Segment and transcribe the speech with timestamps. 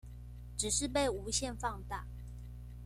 [0.57, 2.07] 只是被無限放大